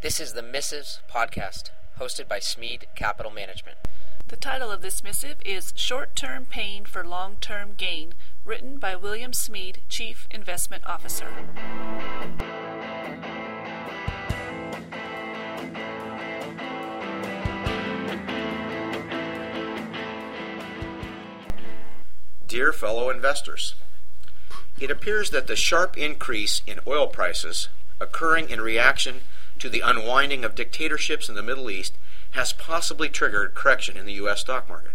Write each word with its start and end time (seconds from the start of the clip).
This 0.00 0.20
is 0.20 0.34
the 0.34 0.42
Missives 0.42 1.00
Podcast, 1.12 1.70
hosted 1.98 2.28
by 2.28 2.38
Smead 2.38 2.86
Capital 2.94 3.32
Management. 3.32 3.78
The 4.28 4.36
title 4.36 4.70
of 4.70 4.80
this 4.80 5.02
missive 5.02 5.38
is 5.44 5.72
Short 5.74 6.14
Term 6.14 6.44
Pain 6.46 6.84
for 6.84 7.04
Long 7.04 7.36
Term 7.40 7.74
Gain, 7.76 8.14
written 8.44 8.78
by 8.78 8.94
William 8.94 9.32
Smead, 9.32 9.80
Chief 9.88 10.28
Investment 10.30 10.86
Officer. 10.86 11.26
Dear 22.46 22.72
fellow 22.72 23.10
investors, 23.10 23.74
it 24.78 24.92
appears 24.92 25.30
that 25.30 25.48
the 25.48 25.56
sharp 25.56 25.96
increase 25.98 26.62
in 26.68 26.78
oil 26.86 27.08
prices 27.08 27.68
occurring 28.00 28.48
in 28.48 28.60
reaction 28.60 29.22
to 29.58 29.68
the 29.68 29.80
unwinding 29.80 30.44
of 30.44 30.54
dictatorships 30.54 31.28
in 31.28 31.34
the 31.34 31.42
Middle 31.42 31.70
East 31.70 31.94
has 32.32 32.52
possibly 32.52 33.08
triggered 33.08 33.54
correction 33.54 33.96
in 33.96 34.06
the 34.06 34.12
U.S. 34.14 34.40
stock 34.40 34.68
market. 34.68 34.92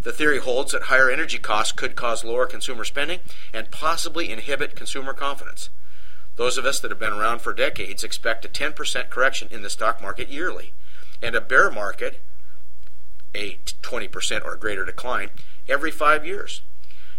The 0.00 0.12
theory 0.12 0.38
holds 0.38 0.72
that 0.72 0.82
higher 0.84 1.10
energy 1.10 1.38
costs 1.38 1.72
could 1.72 1.96
cause 1.96 2.24
lower 2.24 2.46
consumer 2.46 2.84
spending 2.84 3.20
and 3.52 3.70
possibly 3.70 4.30
inhibit 4.30 4.74
consumer 4.76 5.12
confidence. 5.12 5.68
Those 6.36 6.56
of 6.56 6.64
us 6.64 6.80
that 6.80 6.90
have 6.90 6.98
been 7.00 7.12
around 7.12 7.40
for 7.40 7.52
decades 7.52 8.02
expect 8.04 8.44
a 8.44 8.48
10% 8.48 9.10
correction 9.10 9.48
in 9.50 9.62
the 9.62 9.68
stock 9.68 10.00
market 10.00 10.28
yearly, 10.28 10.72
and 11.22 11.34
a 11.34 11.40
bear 11.40 11.70
market, 11.70 12.20
a 13.34 13.58
20% 13.82 14.44
or 14.44 14.56
greater 14.56 14.84
decline, 14.86 15.28
every 15.68 15.90
five 15.90 16.24
years. 16.24 16.62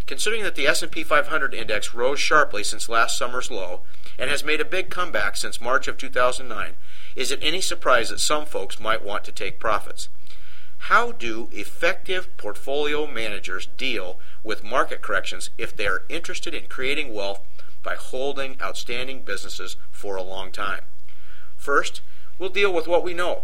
Considering 0.07 0.43
that 0.43 0.55
the 0.55 0.67
S&P 0.67 1.03
500 1.03 1.53
index 1.53 1.93
rose 1.93 2.19
sharply 2.19 2.63
since 2.63 2.89
last 2.89 3.17
summer's 3.17 3.51
low 3.51 3.81
and 4.17 4.29
has 4.29 4.43
made 4.43 4.61
a 4.61 4.65
big 4.65 4.89
comeback 4.89 5.35
since 5.37 5.61
March 5.61 5.87
of 5.87 5.97
2009, 5.97 6.73
is 7.15 7.31
it 7.31 7.39
any 7.41 7.61
surprise 7.61 8.09
that 8.09 8.19
some 8.19 8.45
folks 8.45 8.79
might 8.79 9.03
want 9.03 9.23
to 9.23 9.31
take 9.31 9.59
profits? 9.59 10.09
How 10.89 11.11
do 11.11 11.49
effective 11.51 12.35
portfolio 12.37 13.05
managers 13.05 13.67
deal 13.77 14.19
with 14.43 14.63
market 14.63 15.01
corrections 15.01 15.51
if 15.57 15.75
they 15.75 15.85
are 15.85 16.03
interested 16.09 16.53
in 16.55 16.65
creating 16.67 17.13
wealth 17.13 17.39
by 17.83 17.95
holding 17.95 18.59
outstanding 18.61 19.21
businesses 19.21 19.75
for 19.91 20.15
a 20.15 20.23
long 20.23 20.51
time? 20.51 20.81
First, 21.57 22.01
we'll 22.39 22.49
deal 22.49 22.73
with 22.73 22.87
what 22.87 23.03
we 23.03 23.13
know. 23.13 23.43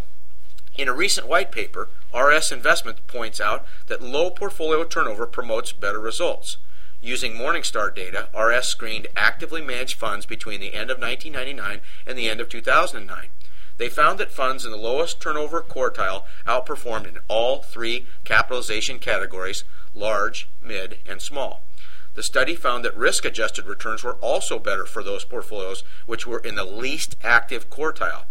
In 0.76 0.88
a 0.88 0.94
recent 0.94 1.28
white 1.28 1.52
paper, 1.52 1.90
RS 2.16 2.54
Investment 2.54 3.06
points 3.08 3.42
out 3.42 3.66
that 3.88 4.02
low 4.02 4.30
portfolio 4.30 4.84
turnover 4.86 5.28
promotes 5.28 5.74
better 5.74 6.00
results. 6.00 6.56
Using 7.02 7.34
Morningstar 7.34 7.94
data, 7.94 8.30
RS 8.38 8.70
screened 8.70 9.08
actively 9.18 9.62
managed 9.62 9.98
funds 10.00 10.26
between 10.26 10.62
the 10.62 10.74
end 10.74 10.90
of 10.90 11.00
1999 11.00 11.82
and 12.06 12.18
the 12.18 12.30
end 12.30 12.40
of 12.40 12.48
2009. 12.50 13.28
They 13.78 13.90
found 13.90 14.20
that 14.20 14.32
funds 14.32 14.66
in 14.66 14.72
the 14.72 14.78
lowest 14.78 15.20
turnover 15.20 15.62
quartile 15.62 16.24
outperformed 16.48 17.08
in 17.08 17.20
all 17.28 17.60
three 17.62 18.08
capitalization 18.24 19.00
categories 19.00 19.64
large, 19.94 20.48
mid, 20.62 20.98
and 21.06 21.22
small. 21.22 21.62
The 22.16 22.24
study 22.24 22.56
found 22.56 22.84
that 22.86 22.98
risk 22.98 23.26
adjusted 23.26 23.66
returns 23.68 24.04
were 24.04 24.14
also 24.16 24.58
better 24.60 24.86
for 24.86 25.04
those 25.04 25.24
portfolios 25.26 25.84
which 26.08 26.26
were 26.26 26.40
in 26.40 26.56
the 26.56 26.66
least 26.66 27.16
active 27.22 27.70
quartile. 27.70 28.24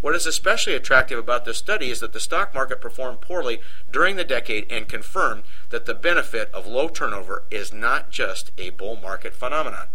What 0.00 0.14
is 0.16 0.24
especially 0.26 0.74
attractive 0.74 1.18
about 1.18 1.44
this 1.44 1.58
study 1.58 1.90
is 1.90 2.00
that 2.00 2.14
the 2.14 2.20
stock 2.20 2.54
market 2.54 2.80
performed 2.80 3.20
poorly 3.20 3.60
during 3.90 4.16
the 4.16 4.24
decade 4.24 4.70
and 4.72 4.88
confirmed 4.88 5.42
that 5.68 5.84
the 5.84 5.92
benefit 5.94 6.48
of 6.54 6.66
low 6.66 6.88
turnover 6.88 7.42
is 7.50 7.70
not 7.72 8.10
just 8.10 8.50
a 8.56 8.70
bull 8.70 8.96
market 8.96 9.34
phenomenon. 9.34 9.88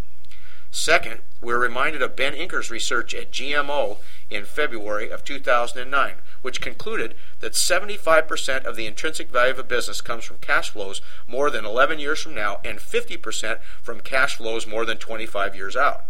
Second, 0.69 1.21
we're 1.41 1.57
reminded 1.57 2.01
of 2.03 2.15
Ben 2.15 2.33
Inker's 2.33 2.69
research 2.69 3.15
at 3.15 3.31
GMO 3.31 3.97
in 4.29 4.45
February 4.45 5.09
of 5.09 5.23
2009, 5.23 6.15
which 6.43 6.61
concluded 6.61 7.15
that 7.39 7.53
75% 7.53 8.63
of 8.65 8.75
the 8.75 8.85
intrinsic 8.85 9.29
value 9.31 9.53
of 9.53 9.59
a 9.59 9.63
business 9.63 10.01
comes 10.01 10.25
from 10.25 10.37
cash 10.37 10.69
flows 10.69 11.01
more 11.27 11.49
than 11.49 11.65
11 11.65 11.97
years 11.97 12.19
from 12.21 12.35
now 12.35 12.59
and 12.63 12.77
50% 12.77 13.59
from 13.81 14.01
cash 14.01 14.35
flows 14.35 14.67
more 14.67 14.85
than 14.85 14.97
25 14.97 15.55
years 15.55 15.75
out. 15.75 16.05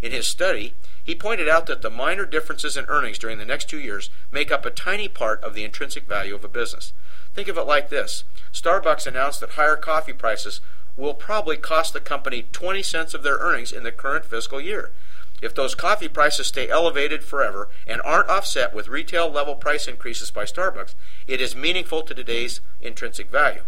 In 0.00 0.12
his 0.12 0.26
study, 0.28 0.74
he 1.04 1.14
pointed 1.14 1.48
out 1.50 1.66
that 1.66 1.82
the 1.82 1.90
minor 1.90 2.24
differences 2.24 2.76
in 2.78 2.86
earnings 2.88 3.18
during 3.18 3.36
the 3.38 3.44
next 3.44 3.68
two 3.68 3.78
years 3.78 4.08
make 4.32 4.50
up 4.50 4.64
a 4.64 4.70
tiny 4.70 5.06
part 5.06 5.42
of 5.44 5.54
the 5.54 5.62
intrinsic 5.62 6.06
value 6.08 6.34
of 6.34 6.42
a 6.44 6.48
business. 6.48 6.94
Think 7.34 7.48
of 7.48 7.58
it 7.58 7.66
like 7.66 7.90
this 7.90 8.24
Starbucks 8.52 9.06
announced 9.06 9.40
that 9.40 9.50
higher 9.50 9.76
coffee 9.76 10.14
prices 10.14 10.60
will 10.96 11.12
probably 11.12 11.56
cost 11.58 11.92
the 11.92 12.00
company 12.00 12.46
20 12.52 12.82
cents 12.82 13.12
of 13.12 13.22
their 13.22 13.36
earnings 13.36 13.70
in 13.72 13.82
the 13.82 13.92
current 13.92 14.24
fiscal 14.24 14.60
year. 14.60 14.92
If 15.42 15.54
those 15.54 15.74
coffee 15.74 16.08
prices 16.08 16.46
stay 16.46 16.70
elevated 16.70 17.22
forever 17.22 17.68
and 17.86 18.00
aren't 18.02 18.30
offset 18.30 18.72
with 18.72 18.88
retail 18.88 19.28
level 19.28 19.56
price 19.56 19.86
increases 19.86 20.30
by 20.30 20.44
Starbucks, 20.44 20.94
it 21.26 21.40
is 21.40 21.54
meaningful 21.54 22.02
to 22.04 22.14
today's 22.14 22.60
intrinsic 22.80 23.28
value. 23.30 23.64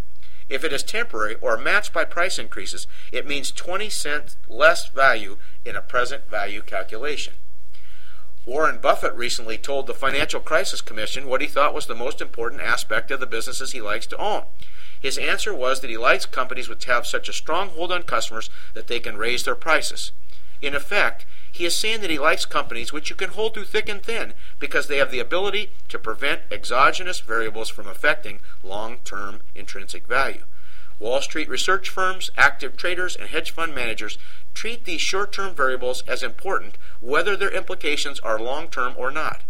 If 0.49 0.63
it 0.63 0.73
is 0.73 0.85
temporary 0.85 1.35
or 1.43 1.59
matched 1.59 1.93
by 1.93 2.05
price 2.05 2.39
increases, 2.39 2.87
it 3.13 3.27
means 3.27 3.51
20 3.51 3.91
cents 3.91 4.37
less 4.49 4.89
value 4.89 5.37
in 5.67 5.77
a 5.77 5.83
present 5.83 6.29
value 6.31 6.63
calculation. 6.63 7.35
Warren 8.47 8.79
Buffett 8.79 9.13
recently 9.15 9.59
told 9.59 9.87
the 9.87 9.95
Financial 9.95 10.39
Crisis 10.39 10.81
Commission 10.81 11.27
what 11.27 11.41
he 11.41 11.49
thought 11.49 11.75
was 11.75 11.87
the 11.87 11.95
most 11.97 12.21
important 12.21 12.63
aspect 12.63 13.11
of 13.11 13.19
the 13.19 13.27
businesses 13.27 13.73
he 13.73 13.81
likes 13.81 14.07
to 14.07 14.17
own. 14.19 14.45
His 15.03 15.19
answer 15.19 15.53
was 15.53 15.81
that 15.81 15.91
he 15.91 15.97
likes 15.97 16.25
companies 16.27 16.69
which 16.69 16.85
have 16.85 17.07
such 17.09 17.29
a 17.29 17.33
strong 17.33 17.71
hold 17.71 17.91
on 17.91 18.05
customers 18.05 18.49
that 18.75 18.87
they 18.87 19.01
can 19.01 19.17
raise 19.17 19.45
their 19.45 19.57
prices. 19.57 20.13
In 20.63 20.75
effect, 20.75 21.27
he 21.51 21.65
is 21.65 21.75
saying 21.77 22.01
that 22.03 22.11
he 22.11 22.19
likes 22.19 22.45
companies 22.45 22.93
which 22.93 23.11
you 23.11 23.17
can 23.17 23.31
hold 23.31 23.55
through 23.55 23.65
thick 23.65 23.89
and 23.89 24.03
thin 24.03 24.33
because 24.61 24.87
they 24.87 24.99
have 24.99 25.11
the 25.11 25.19
ability 25.21 25.71
to 25.89 25.99
prevent 25.99 26.43
exogenous 26.53 27.19
variables 27.21 27.69
from 27.69 27.89
affecting 27.89 28.39
long 28.63 28.99
term 29.05 29.41
intrinsic 29.57 30.07
value. 30.07 30.45
Wall 30.99 31.21
Street 31.21 31.49
research 31.51 31.89
firms, 31.91 32.31
active 32.39 32.75
traders, 32.77 33.17
and 33.17 33.29
hedge 33.29 33.51
fund 33.51 33.75
managers 33.75 34.17
treat 34.55 34.85
these 34.87 35.03
short 35.03 35.31
term 35.33 35.55
variables 35.55 36.03
as 36.07 36.23
important 36.23 36.79
whether 37.01 37.37
their 37.37 37.51
implications 37.55 38.19
are 38.21 38.39
long 38.39 38.69
term 38.69 38.95
or 38.97 39.11
not. 39.11 39.43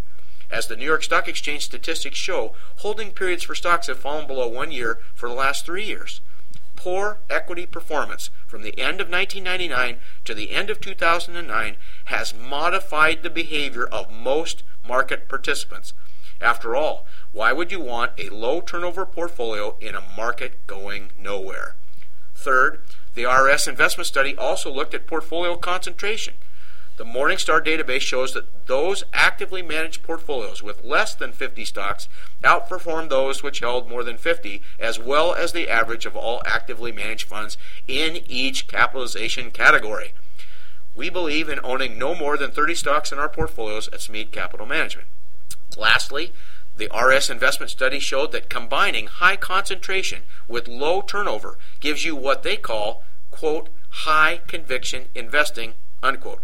As 0.51 0.67
the 0.67 0.75
New 0.77 0.85
York 0.85 1.05
Stock 1.05 1.29
Exchange 1.29 1.65
statistics 1.65 2.19
show, 2.19 2.55
holding 2.79 3.13
periods 3.13 3.45
for 3.45 3.55
stocks 3.55 3.87
have 3.87 3.99
fallen 4.01 4.27
below 4.27 4.49
one 4.49 4.71
year 4.73 4.99
for 5.15 5.29
the 5.29 5.35
last 5.37 5.65
three 5.65 5.85
years. 5.85 6.21
Poor 6.75 7.19
equity 7.31 7.65
performance 7.67 8.31
from 8.49 8.63
the 8.63 8.77
end 8.79 9.01
of 9.01 9.09
1999 9.09 10.01
to 10.25 10.35
the 10.35 10.51
end 10.51 10.69
of 10.71 10.81
2009 10.81 11.77
has 12.07 12.35
modified 12.35 13.23
the 13.23 13.31
behavior 13.31 13.87
of 13.87 14.11
most 14.11 14.63
market 14.87 15.29
participants. 15.29 15.95
After 16.41 16.77
all, 16.77 17.07
why 17.33 17.53
would 17.53 17.73
you 17.73 17.81
want 17.81 18.13
a 18.19 18.29
low 18.29 18.61
turnover 18.61 19.07
portfolio 19.07 19.77
in 19.81 19.95
a 19.95 20.03
market 20.17 20.67
going 20.67 21.13
nowhere? 21.19 21.77
Third, 22.35 22.81
the 23.15 23.25
RS 23.25 23.67
investment 23.67 24.07
study 24.07 24.37
also 24.37 24.71
looked 24.71 24.93
at 24.93 25.07
portfolio 25.07 25.57
concentration. 25.57 26.35
The 26.99 27.05
Morningstar 27.05 27.61
database 27.65 28.01
shows 28.03 28.33
that 28.33 28.67
those 28.67 29.05
actively 29.13 29.61
managed 29.63 30.03
portfolios 30.03 30.63
with 30.63 30.85
less 30.85 31.15
than 31.15 31.33
50 31.33 31.65
stocks 31.67 32.09
outperformed 32.43 33.09
those 33.11 33.43
which 33.43 33.61
held 33.61 33.89
more 33.89 34.03
than 34.05 34.17
50, 34.19 34.63
as 34.79 34.99
well 34.99 35.35
as 35.35 35.53
the 35.53 35.69
average 35.71 36.05
of 36.07 36.17
all 36.17 36.43
actively 36.47 36.93
managed 36.93 37.29
funds 37.29 37.57
in 37.87 38.23
each 38.31 38.67
capitalization 38.67 39.51
category. 39.51 40.13
We 40.95 41.09
believe 41.11 41.49
in 41.51 41.61
owning 41.63 41.99
no 41.99 42.15
more 42.15 42.37
than 42.39 42.51
30 42.51 42.75
stocks 42.75 43.13
in 43.13 43.19
our 43.19 43.29
portfolios 43.29 43.89
at 43.93 44.01
Smead 44.03 44.33
Capital 44.33 44.65
Management. 44.67 45.09
Lastly, 45.77 46.33
the 46.77 46.89
RS 46.95 47.31
investment 47.31 47.71
study 47.71 48.01
showed 48.01 48.33
that 48.33 48.49
combining 48.51 49.07
high 49.07 49.37
concentration 49.37 50.23
with 50.49 50.69
low 50.69 51.03
turnover 51.03 51.59
gives 51.81 52.05
you 52.05 52.17
what 52.17 52.43
they 52.43 52.57
call, 52.57 53.03
quote, 53.31 53.69
high 53.91 54.41
conviction 54.47 55.07
investing, 55.15 55.75
unquote. 56.03 56.43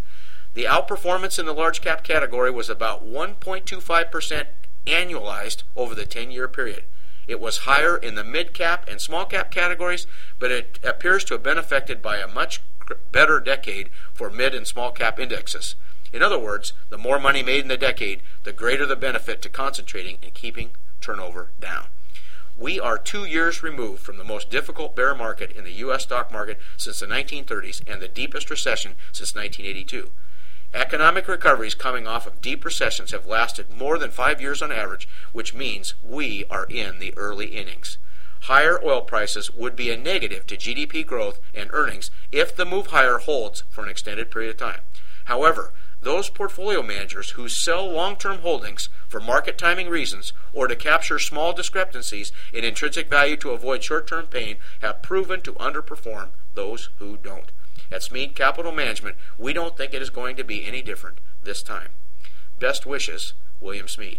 The 0.55 0.65
outperformance 0.65 1.39
in 1.39 1.47
the 1.47 1.55
large 1.55 1.81
cap 1.81 2.05
category 2.05 2.51
was 2.51 2.69
about 2.69 3.07
1.25% 3.07 4.47
annualized 4.87 5.63
over 5.77 5.95
the 5.95 6.07
10 6.07 6.31
year 6.31 6.49
period. 6.49 6.85
It 7.27 7.41
was 7.41 7.59
higher 7.59 7.97
in 7.97 8.17
the 8.17 8.25
mid 8.25 8.53
cap 8.53 8.87
and 8.91 9.01
small 9.01 9.25
cap 9.25 9.51
categories, 9.51 10.07
but 10.39 10.51
it 10.51 10.79
appears 10.83 11.25
to 11.25 11.35
have 11.35 11.43
been 11.43 11.59
affected 11.59 12.03
by 12.03 12.19
a 12.19 12.27
much 12.27 12.61
better 13.11 13.39
decade 13.41 13.91
for 14.13 14.29
mid 14.29 14.55
and 14.55 14.67
small 14.67 14.91
cap 14.91 15.19
indexes. 15.21 15.75
In 16.13 16.23
other 16.23 16.39
words, 16.39 16.75
the 16.91 16.99
more 16.99 17.19
money 17.19 17.43
made 17.43 17.63
in 17.63 17.69
the 17.69 17.77
decade, 17.79 18.21
the 18.45 18.53
greater 18.53 18.85
the 18.85 18.97
benefit 18.97 19.41
to 19.43 19.49
concentrating 19.49 20.19
and 20.23 20.35
keeping 20.35 20.71
turnover 21.01 21.49
down. 21.59 21.87
We 22.55 22.79
are 22.79 22.99
two 22.99 23.25
years 23.25 23.63
removed 23.63 24.03
from 24.03 24.19
the 24.19 24.25
most 24.25 24.51
difficult 24.51 24.95
bear 24.95 25.15
market 25.15 25.51
in 25.53 25.65
the 25.65 25.73
U.S. 25.83 26.03
stock 26.03 26.31
market 26.31 26.59
since 26.77 27.01
the 27.01 27.07
1930s 27.07 27.81
and 27.91 28.03
the 28.03 28.09
deepest 28.09 28.51
recession 28.51 28.93
since 29.11 29.35
1982. 29.35 30.11
Economic 30.75 31.29
recoveries 31.29 31.75
coming 31.75 32.07
off 32.07 32.27
of 32.27 32.41
deep 32.43 32.63
recessions 32.65 33.11
have 33.13 33.27
lasted 33.27 33.71
more 33.75 33.97
than 33.99 34.11
five 34.11 34.39
years 34.41 34.61
on 34.63 34.71
average, 34.71 35.09
which 35.33 35.55
means 35.55 35.95
we 36.05 36.45
are 36.51 36.65
in 36.67 36.99
the 36.99 37.15
early 37.17 37.49
innings. 37.57 37.97
Higher 38.43 38.79
oil 38.85 39.01
prices 39.03 39.51
would 39.51 39.77
be 39.77 39.91
a 39.91 39.97
negative 39.97 40.47
to 40.49 40.57
GDP 40.59 41.07
growth 41.07 41.41
and 41.55 41.69
earnings 41.73 42.11
if 42.31 42.55
the 42.55 42.65
move 42.67 42.89
higher 42.89 43.19
holds 43.19 43.63
for 43.71 43.83
an 43.83 43.89
extended 43.91 44.31
period 44.31 44.51
of 44.51 44.57
time. 44.59 44.81
However, 45.25 45.73
those 46.03 46.29
portfolio 46.29 46.83
managers 46.83 47.31
who 47.31 47.49
sell 47.49 47.89
long 47.91 48.17
term 48.17 48.39
holdings 48.39 48.89
for 49.09 49.21
market 49.21 49.57
timing 49.57 49.89
reasons 49.89 50.33
or 50.53 50.67
to 50.67 50.77
capture 50.77 51.19
small 51.19 51.53
discrepancies 51.53 52.33
in 52.53 52.65
intrinsic 52.65 53.09
value 53.09 53.37
to 53.37 53.51
avoid 53.51 53.83
short 53.83 54.07
term 54.07 54.27
pain 54.27 54.57
have 54.81 55.03
proven 55.03 55.41
to 55.41 55.53
underperform 55.55 56.29
those 56.55 56.91
who 56.99 57.17
don't. 57.17 57.53
At 57.91 58.03
Smead 58.03 58.35
Capital 58.35 58.73
Management, 58.73 59.17
we 59.39 59.53
don't 59.53 59.77
think 59.77 59.95
it 59.95 60.03
is 60.03 60.11
going 60.11 60.37
to 60.37 60.45
be 60.45 60.65
any 60.65 60.83
different 60.83 61.19
this 61.43 61.63
time. 61.63 61.91
Best 62.59 62.85
wishes, 62.85 63.35
William 63.61 63.89
Smead. 63.89 64.19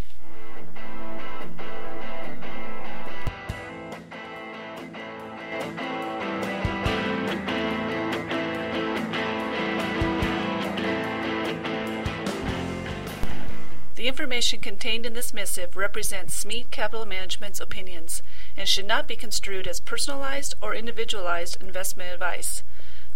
The 14.04 14.10
information 14.10 14.60
contained 14.60 15.06
in 15.06 15.14
this 15.14 15.34
missive 15.34 15.78
represents 15.78 16.36
Smead 16.36 16.72
Capital 16.72 17.06
Management's 17.06 17.62
opinions 17.62 18.22
and 18.58 18.68
should 18.68 18.84
not 18.86 19.08
be 19.08 19.16
construed 19.16 19.66
as 19.66 19.80
personalized 19.80 20.56
or 20.62 20.76
individualized 20.76 21.64
investment 21.64 22.12
advice. 22.12 22.64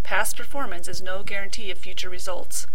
Past 0.04 0.38
performance 0.38 0.88
is 0.88 1.02
no 1.02 1.24
guarantee 1.24 1.70
of 1.72 1.78
future 1.78 2.08
results. 2.08 2.68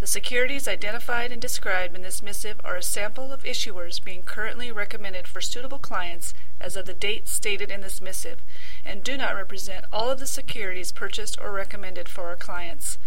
The 0.00 0.08
securities 0.08 0.66
identified 0.66 1.30
and 1.30 1.40
described 1.40 1.94
in 1.94 2.02
this 2.02 2.24
missive 2.24 2.60
are 2.64 2.74
a 2.74 2.82
sample 2.82 3.32
of 3.32 3.44
issuers 3.44 4.02
being 4.02 4.22
currently 4.24 4.72
recommended 4.72 5.28
for 5.28 5.40
suitable 5.40 5.78
clients 5.78 6.34
as 6.60 6.74
of 6.74 6.86
the 6.86 6.92
date 7.06 7.28
stated 7.28 7.70
in 7.70 7.82
this 7.82 8.00
missive 8.00 8.40
and 8.84 9.04
do 9.04 9.16
not 9.16 9.36
represent 9.36 9.84
all 9.92 10.10
of 10.10 10.18
the 10.18 10.26
securities 10.26 10.90
purchased 10.90 11.38
or 11.40 11.52
recommended 11.52 12.08
for 12.08 12.22
our 12.26 12.36
clients. 12.36 12.98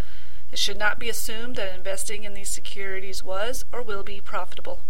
It 0.53 0.59
should 0.59 0.77
not 0.77 0.99
be 0.99 1.09
assumed 1.09 1.55
that 1.55 1.73
investing 1.75 2.25
in 2.25 2.35
these 2.35 2.47
securities 2.51 3.23
was 3.23 3.65
or 3.71 3.81
will 3.81 4.03
be 4.03 4.21
profitable. 4.21 4.81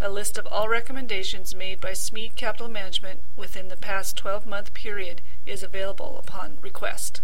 A 0.00 0.08
list 0.08 0.38
of 0.38 0.46
all 0.46 0.68
recommendations 0.68 1.56
made 1.56 1.80
by 1.80 1.92
Smead 1.94 2.36
Capital 2.36 2.68
Management 2.68 3.18
within 3.36 3.66
the 3.66 3.74
past 3.76 4.16
12 4.16 4.46
month 4.46 4.72
period 4.74 5.20
is 5.44 5.64
available 5.64 6.20
upon 6.20 6.58
request. 6.62 7.20